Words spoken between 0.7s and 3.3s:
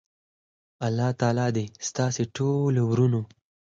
الله تعالی دی ستاسی ټولو ورونو